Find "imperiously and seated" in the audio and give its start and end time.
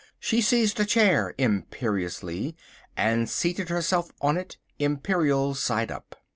1.37-3.69